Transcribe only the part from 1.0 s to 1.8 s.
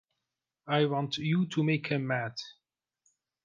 you to